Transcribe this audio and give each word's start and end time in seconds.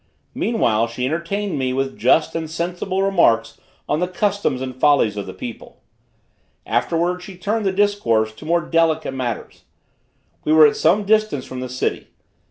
Meanwhile 0.33 0.87
she 0.87 1.05
entertained 1.05 1.59
me 1.59 1.73
with 1.73 1.95
just 1.95 2.33
and 2.35 2.49
sensible 2.49 3.03
remarks 3.03 3.59
on 3.87 3.99
the 3.99 4.07
customs 4.07 4.59
and 4.59 4.75
follies 4.75 5.15
of 5.15 5.27
the 5.27 5.31
people. 5.33 5.83
Afterwards 6.65 7.23
she 7.23 7.37
turned 7.37 7.67
the 7.67 7.71
discourse 7.71 8.33
to 8.33 8.45
more 8.47 8.61
delicate 8.61 9.13
matters. 9.13 9.63
We 10.43 10.53
were 10.53 10.65
at 10.65 10.75
some 10.75 11.03
distance 11.05 11.45
from 11.45 11.59
the 11.59 11.69
city. 11.69 12.07